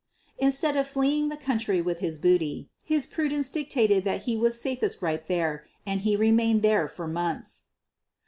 [0.39, 4.99] Instead of fleeing the country with his booty, his prudence dictated that he was safest
[5.03, 7.65] right there, and he remained there for months.